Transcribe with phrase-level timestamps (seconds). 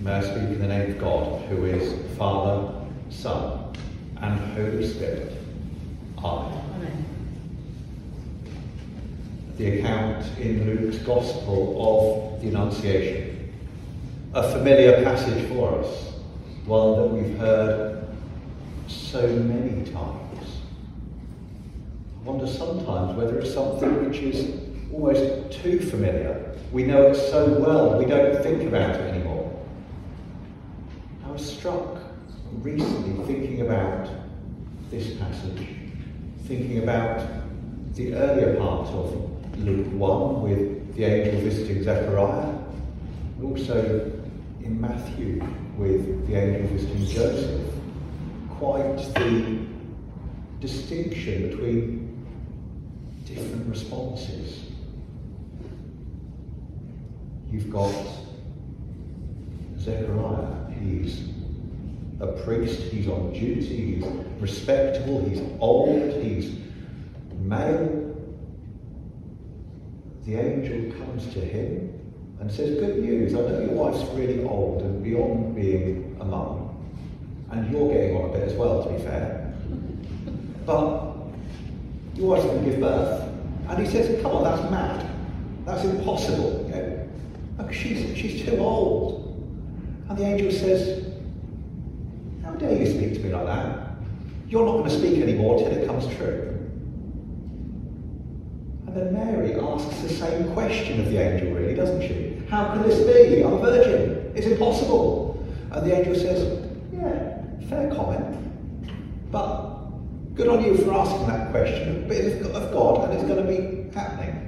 [0.00, 2.72] May I speak in the name of God, who is Father,
[3.10, 3.74] Son,
[4.18, 5.32] and Holy Spirit.
[6.18, 6.62] Amen.
[6.76, 7.04] Amen.
[9.56, 13.52] The account in Luke's Gospel of the Annunciation.
[14.34, 16.12] A familiar passage for us,
[16.64, 18.06] one that we've heard
[18.86, 20.60] so many times.
[22.20, 24.60] I wonder sometimes whether it's something which is
[24.92, 26.54] almost too familiar.
[26.70, 29.38] We know it so well, we don't think about it anymore.
[31.28, 31.98] I was struck
[32.72, 34.08] recently thinking about
[34.90, 35.68] this passage,
[36.44, 37.26] thinking about
[37.94, 42.58] the earlier part of Luke 1 with the angel visiting Zechariah,
[43.36, 44.12] and also
[44.62, 45.42] in Matthew
[45.76, 47.72] with the angel visiting Joseph.
[48.58, 49.58] Quite the
[50.60, 52.26] distinction between
[53.24, 54.64] different responses.
[57.50, 57.94] You've got
[59.78, 61.37] Zechariah, he's
[62.20, 64.04] a priest, he's on duty, he's
[64.40, 66.58] respectable, he's old, he's
[67.40, 68.14] male.
[70.24, 71.98] The angel comes to him
[72.40, 76.76] and says, Good news, I know your wife's really old and beyond being a mum,
[77.50, 79.54] and you're getting on a bit as well, to be fair.
[80.66, 81.14] But
[82.14, 83.24] your wife's going to give birth.
[83.68, 85.08] And he says, Come on, that's mad.
[85.64, 86.64] That's impossible.
[86.68, 86.74] You
[87.62, 89.24] know, she's, she's too old.
[90.08, 91.07] And the angel says,
[92.58, 93.88] dare you speak to me like that?
[94.48, 96.54] You're not going to speak anymore till it comes true.
[98.86, 102.42] And then Mary asks the same question of the angel, really, doesn't she?
[102.48, 103.42] How can this be?
[103.42, 104.32] I'm a virgin.
[104.34, 105.46] It's impossible.
[105.70, 108.34] And the angel says, Yeah, fair comment.
[109.30, 109.76] But
[110.34, 112.04] good on you for asking that question.
[112.04, 114.44] A bit of God, and it's going to be happening.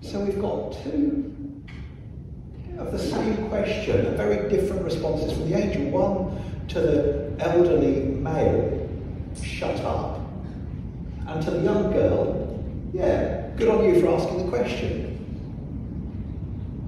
[0.00, 1.34] So we've got two
[2.78, 5.90] of the same question, very different responses from the angel.
[5.90, 8.88] One to the elderly male,
[9.42, 10.20] shut up.
[11.26, 15.10] And to the young girl, yeah, good on you for asking the question.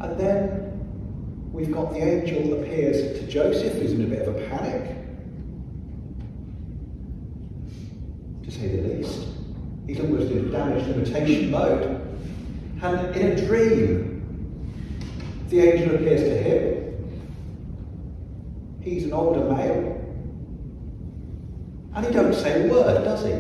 [0.00, 4.47] And then we've got the angel appears to Joseph, who's in a bit of a
[4.48, 4.97] panic,
[8.44, 9.28] to say the least.
[9.86, 12.03] He's almost in damage limitation mode.
[12.82, 14.12] And in a dream,
[15.48, 16.85] the angel appears to him.
[18.86, 20.00] He's an older male.
[21.92, 23.32] And he don't say a word, does he?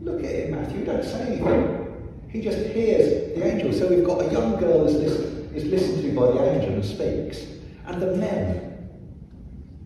[0.00, 2.26] Look at him, Matthew, don't say anything.
[2.30, 3.72] He just hears the angel.
[3.72, 6.84] So we've got a young girl is, listen, is listened to by the angel and
[6.84, 7.46] speaks,
[7.86, 8.88] and the men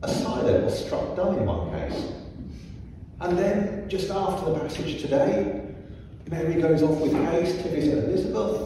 [0.02, 2.10] are silent or struck dumb in one case.
[3.20, 5.60] And then, just after the passage today,
[6.30, 8.62] Mary goes off with haste to visit Elizabeth.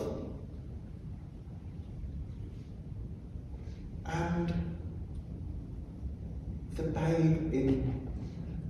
[4.04, 4.72] And
[6.75, 8.09] the babe in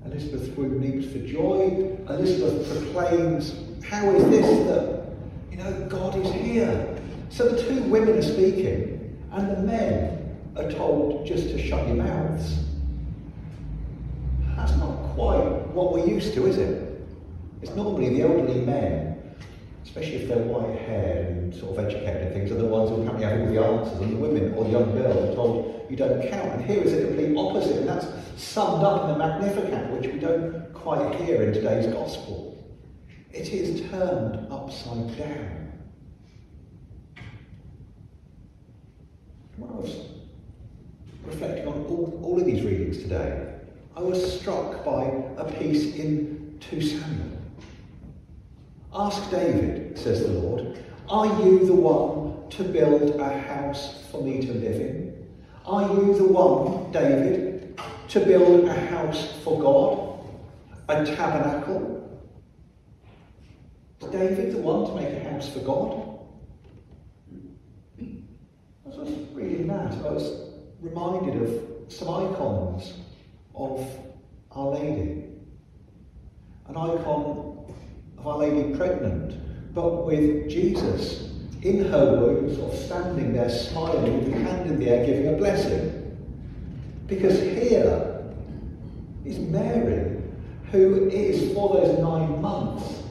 [0.05, 1.97] Elizabeth's womb leaps for joy.
[2.09, 3.55] Elizabeth proclaims,
[3.85, 5.05] How is this that,
[5.51, 6.97] you know, God is here?
[7.31, 11.97] So the two women are speaking, and the men are told just to shut your
[11.97, 12.65] mouths.
[14.57, 17.01] That's not quite what we're used to, is it?
[17.63, 19.12] It's normally the elderly men,
[19.85, 23.03] especially if they're white haired and sort of educated and things, are the ones who
[23.03, 26.23] apparently have all the answers, and the women or young girls are told you don't
[26.31, 26.53] count.
[26.53, 28.07] And here is the complete opposite, and that's
[28.37, 32.65] summed up in the Magnificat, which we don't quite hear in today's Gospel.
[33.31, 35.73] It is turned upside down.
[39.57, 40.07] When I was
[41.25, 43.49] reflecting on all, all of these readings today,
[43.97, 45.05] I was struck by
[45.37, 47.42] a piece in 2 Samuel.
[48.95, 54.45] Ask David, says the Lord, are you the one to build a house for me
[54.45, 55.29] to live in?
[55.65, 60.19] Are you the one, David, to build a house for God?
[60.91, 62.21] A tabernacle?
[64.03, 66.19] Is David the one to make a house for God?
[67.99, 70.51] I was reading that, I was
[70.83, 72.93] reminded of some icons
[73.55, 73.89] of
[74.51, 75.29] Our Lady.
[76.69, 77.52] An icon
[78.25, 81.31] Our Lady pregnant, but with Jesus
[81.63, 85.29] in her womb, sort of standing there smiling with his hand in the air, giving
[85.29, 85.99] a blessing.
[87.07, 88.25] Because here
[89.25, 90.21] is Mary,
[90.71, 93.03] who is for those nine months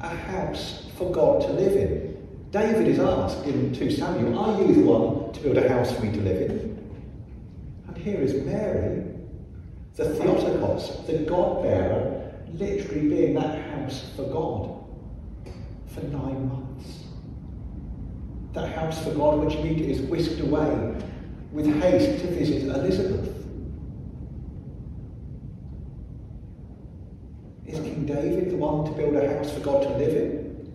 [0.00, 2.12] a house for God to live in.
[2.50, 6.04] David is asked in 2 Samuel, Are you the one to build a house for
[6.04, 6.78] me to live in?
[7.88, 9.04] And here is Mary,
[9.94, 12.11] the Theotokos, the God bearer,
[12.54, 14.84] literally being that house for God
[15.86, 17.04] for nine months.
[18.52, 20.94] That house for God which immediately is whisked away
[21.52, 23.28] with haste to visit Elizabeth.
[27.66, 30.72] Is King David the one to build a house for God to live in?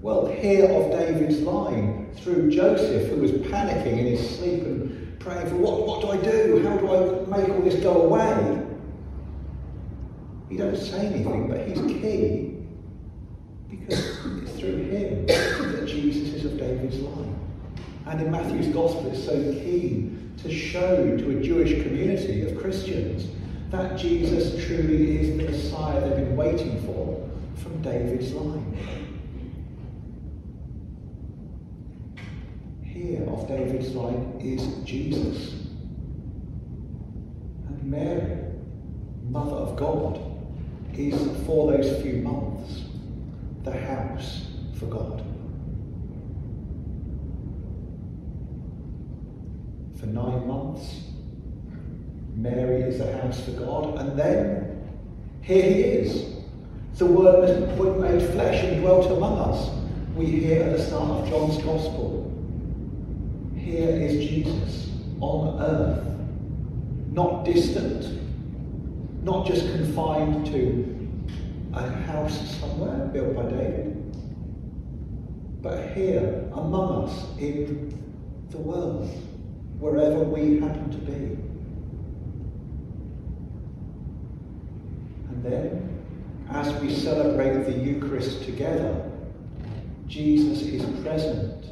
[0.00, 5.48] Well, hear of David's line through Joseph, who was panicking in his sleep and praying
[5.48, 6.62] for what, what do I do?
[6.62, 8.67] How do I make all this go away?
[10.48, 12.56] He don't say anything, but he's key
[13.68, 17.38] because it's through him that Jesus is of David's line.
[18.06, 23.28] And in Matthew's Gospel, it's so keen to show to a Jewish community of Christians
[23.70, 28.78] that Jesus truly is the Messiah they've been waiting for from David's line.
[32.82, 35.52] Here of David's line is Jesus.
[37.68, 38.27] And Mary,
[40.98, 42.82] is for those few months
[43.62, 44.46] the house
[44.78, 45.22] for God.
[50.00, 51.02] For nine months,
[52.34, 54.88] Mary is the house for God, and then
[55.42, 56.34] here he is.
[56.96, 57.40] The Word
[57.78, 59.70] was made flesh and dwelt among us.
[60.16, 62.24] We hear at the start of John's Gospel.
[63.56, 64.90] Here is Jesus
[65.20, 66.06] on earth,
[67.12, 68.18] not distant,
[69.22, 70.94] not just confined to
[71.74, 73.94] a house somewhere built by David,
[75.62, 77.92] but here among us in
[78.50, 79.06] the world,
[79.78, 81.36] wherever we happen to be.
[85.28, 86.04] And then,
[86.50, 89.10] as we celebrate the Eucharist together,
[90.06, 91.66] Jesus is present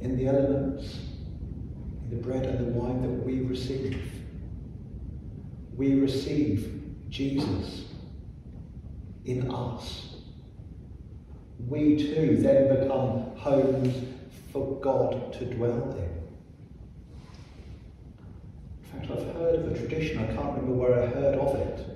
[0.00, 1.00] in the elements,
[2.04, 4.13] in the bread and the wine that we receive
[5.76, 7.84] we receive Jesus
[9.24, 10.16] in us.
[11.66, 13.96] We too then become homes
[14.52, 16.14] for God to dwell in.
[18.92, 21.90] In fact, I've heard of a tradition, I can't remember where I heard of it,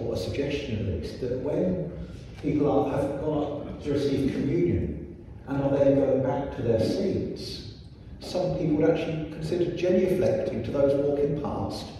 [0.00, 1.92] or a suggestion at least, that when
[2.40, 6.80] people are, have gone up to receive communion and are then going back to their
[6.80, 7.74] seats,
[8.20, 11.91] some people would actually consider genuflecting to those walking past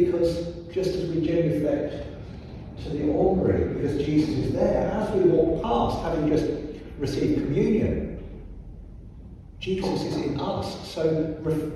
[0.00, 2.06] because just as we genuflect
[2.82, 6.46] to the aumbry, because Jesus is there, as we walk past, having just
[6.98, 8.22] received communion,
[9.60, 10.88] Jesus is in us.
[10.90, 11.72] So re-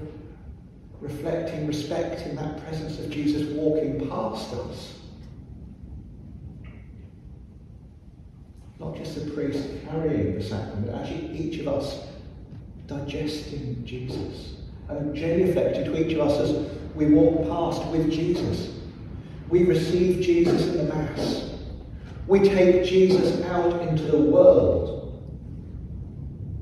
[1.00, 4.94] reflecting, respecting that presence of Jesus walking past us.
[8.80, 12.06] Not just the priest carrying the sacrament, but actually each of us
[12.86, 14.57] digesting Jesus
[14.88, 18.74] and genuflecting to each of us as we walk past with Jesus.
[19.48, 21.50] We receive Jesus in the Mass.
[22.26, 25.22] We take Jesus out into the world.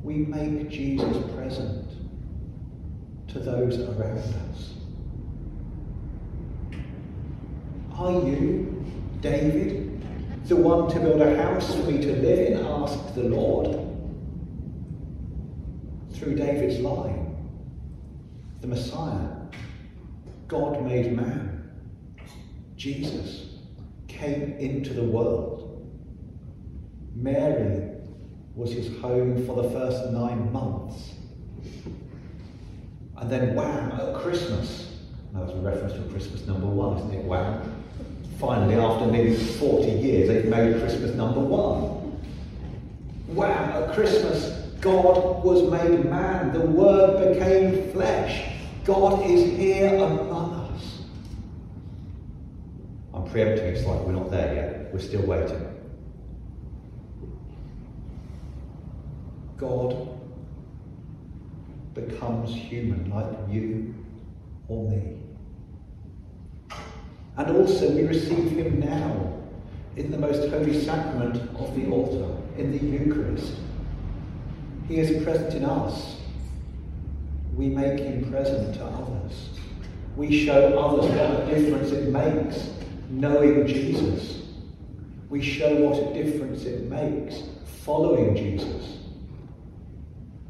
[0.03, 1.91] We make Jesus present
[3.29, 4.75] to those around us.
[7.99, 8.85] Are you,
[9.21, 10.01] David,
[10.47, 12.65] the one to build a house for me to live in?
[12.65, 13.73] asked the Lord.
[16.13, 17.26] Through David's line,
[18.61, 19.37] the Messiah
[20.49, 21.71] God made man.
[22.77, 23.47] Jesus
[24.07, 25.91] came into the world.
[27.15, 27.91] Mary
[28.55, 31.15] was his home for the first nine months.
[33.17, 34.99] And then wham, at Christmas.
[35.33, 37.25] That was a reference to Christmas number one, isn't it?
[37.25, 37.85] Wham.
[38.39, 41.81] Finally, after nearly 40 years, they've made Christmas number one.
[43.35, 46.53] Wham, at Christmas, God was made man.
[46.53, 48.53] The Word became flesh.
[48.85, 51.03] God is here among us.
[53.13, 54.93] I'm preempting, it's like we're not there yet.
[54.93, 55.73] We're still waiting.
[59.57, 60.09] God
[61.95, 63.95] becomes human like you
[64.69, 65.17] or me.
[67.39, 69.33] And also we receive him now
[69.97, 73.55] in the most holy sacrament of the altar, in the Eucharist.
[74.89, 76.17] He is present in us
[77.57, 79.49] we make him present to others.
[80.15, 82.71] We show others what a difference it makes
[83.09, 84.43] knowing Jesus.
[85.31, 87.43] We show what a difference it makes
[87.83, 88.99] following Jesus.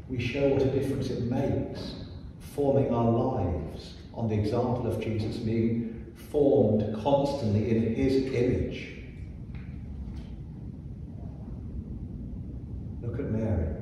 [0.09, 1.95] We show what a difference it makes
[2.39, 8.95] forming our lives on the example of Jesus being formed constantly in his image.
[13.01, 13.77] Look at Mary.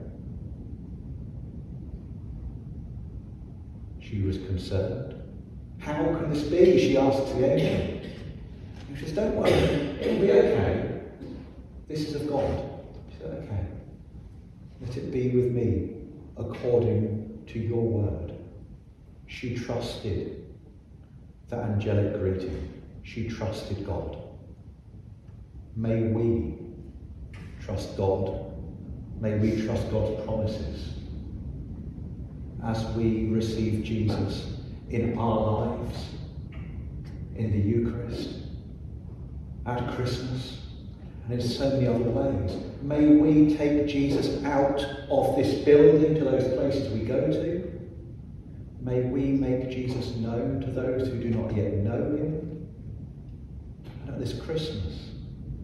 [4.08, 5.16] She was concerned.
[5.80, 6.80] How can this be?
[6.80, 8.10] She asks the angel.
[8.94, 11.02] He says, Don't worry, it'll be okay.
[11.88, 12.70] This is of God.
[13.12, 13.66] She said, Okay.
[14.82, 15.96] Let it be with me
[16.38, 18.34] according to your word.
[19.28, 20.46] She trusted
[21.50, 22.84] the angelic greeting.
[23.04, 24.18] She trusted God.
[25.76, 26.56] May we
[27.64, 28.54] trust God.
[29.20, 30.96] May we trust God's promises
[32.66, 34.54] as we receive Jesus
[34.90, 36.06] in our lives,
[37.36, 38.30] in the Eucharist,
[39.66, 40.62] at Christmas,
[41.24, 42.58] and in so many other ways.
[42.82, 47.72] May we take Jesus out of this building to those places we go to.
[48.82, 52.68] May we make Jesus known to those who do not yet know him.
[54.02, 55.10] And at this Christmas,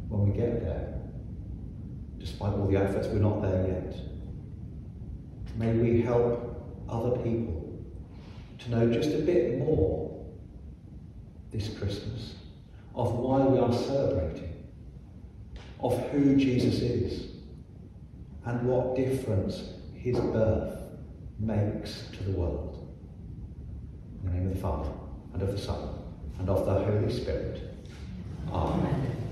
[0.10, 1.00] when we get there,
[2.20, 3.96] despite all the efforts, we're not there yet.
[5.58, 6.51] May we help
[6.92, 7.80] other people
[8.60, 10.26] to know just a bit more
[11.52, 12.36] this Christmas
[12.94, 14.54] of why we are celebrating,
[15.80, 17.28] of who Jesus is,
[18.46, 19.64] and what difference
[19.96, 20.78] his birth
[21.40, 22.96] makes to the world.
[24.24, 24.90] In the name of the Father,
[25.34, 25.96] and of the Son,
[26.40, 27.62] and of the Holy Spirit.
[28.52, 29.31] Amen.